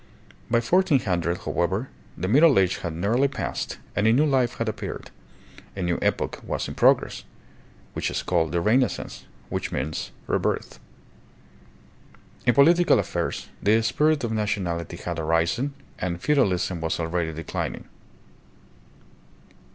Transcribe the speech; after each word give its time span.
By 0.49 0.61
1400, 0.61 1.41
however, 1.45 1.89
the 2.17 2.27
Middle 2.27 2.57
Age 2.57 2.77
had 2.77 2.93
nearly 2.95 3.27
passed 3.27 3.77
and 3.95 4.07
a 4.07 4.11
new 4.11 4.25
life 4.25 4.55
had 4.55 4.67
appeared, 4.67 5.11
a 5.75 5.83
new 5.83 5.99
epoch 6.01 6.39
was 6.43 6.67
in 6.67 6.73
progress, 6.73 7.23
which 7.93 8.09
is 8.09 8.23
called 8.23 8.51
the 8.51 8.61
Renaissance, 8.61 9.25
which 9.49 9.71
means" 9.71 10.09
rebirth." 10.25 10.79
In 12.47 12.55
political 12.55 12.97
affairs 12.97 13.49
the 13.61 13.79
spirit 13.83 14.23
of 14.23 14.31
nationality 14.31 14.97
had 14.97 15.19
arisen, 15.19 15.75
and 15.99 16.19
feudalism 16.19 16.81
was 16.81 16.99
already 16.99 17.31
declining. 17.31 17.85